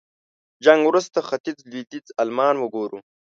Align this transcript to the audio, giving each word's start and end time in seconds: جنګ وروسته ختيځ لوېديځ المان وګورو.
جنګ 0.65 0.81
وروسته 0.89 1.19
ختيځ 1.27 1.57
لوېديځ 1.69 2.05
المان 2.21 2.55
وګورو. 2.59 2.99